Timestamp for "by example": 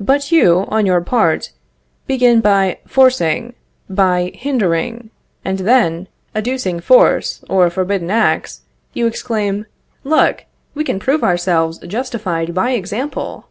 12.54-13.48